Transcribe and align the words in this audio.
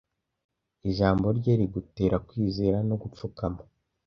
ijambo 0.89 1.27
rye 1.37 1.53
rigutera 1.59 2.17
kwizera 2.27 2.77
no 2.87 2.95
gupfukama 3.01 3.61